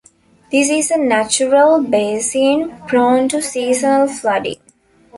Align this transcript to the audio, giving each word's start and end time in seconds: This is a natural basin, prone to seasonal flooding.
This 0.51 0.71
is 0.71 0.89
a 0.89 0.97
natural 0.97 1.79
basin, 1.83 2.75
prone 2.87 3.29
to 3.29 3.39
seasonal 3.39 4.07
flooding. 4.07 4.57